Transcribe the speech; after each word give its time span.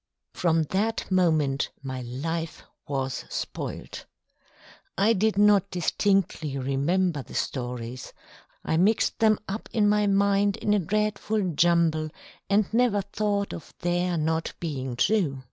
From 0.33 0.63
that 0.71 1.11
moment 1.11 1.69
my 1.83 2.01
life 2.01 2.63
was 2.87 3.23
spoilt. 3.29 4.05
I 4.97 5.13
did 5.13 5.37
not 5.37 5.69
distinctly 5.69 6.57
remember 6.57 7.21
the 7.21 7.35
stories: 7.35 8.11
I 8.65 8.77
mixed 8.77 9.19
them 9.19 9.37
up 9.47 9.69
in 9.71 9.87
my 9.87 10.07
mind 10.07 10.57
in 10.57 10.73
a 10.73 10.79
dreadful 10.79 11.51
jumble, 11.51 12.09
and 12.49 12.65
never 12.73 13.03
thought 13.03 13.53
of 13.53 13.75
their 13.81 14.17
not 14.17 14.53
being 14.59 14.95
true. 14.95 15.39